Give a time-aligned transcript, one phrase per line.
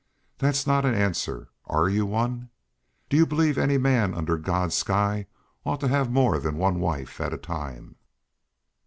[0.39, 1.49] "That's not an answer.
[1.65, 2.49] Are you one?
[3.07, 5.27] Do you believe any man under God's sky
[5.63, 7.97] ought to have more than one wife at a time?"